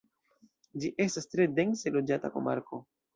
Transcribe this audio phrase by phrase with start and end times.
[0.83, 2.81] Ĝi estas tre dense loĝata komarko.